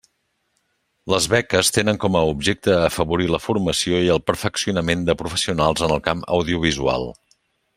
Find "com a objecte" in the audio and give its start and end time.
2.05-2.77